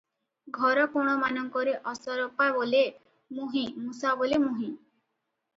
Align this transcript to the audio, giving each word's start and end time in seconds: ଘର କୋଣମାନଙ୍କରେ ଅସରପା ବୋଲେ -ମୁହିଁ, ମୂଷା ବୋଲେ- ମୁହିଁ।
ଘର 0.57 0.85
କୋଣମାନଙ୍କରେ 0.93 1.75
ଅସରପା 1.91 2.47
ବୋଲେ 2.57 2.81
-ମୁହିଁ, 2.93 3.67
ମୂଷା 3.85 4.15
ବୋଲେ- 4.23 4.45
ମୁହିଁ। 4.47 4.73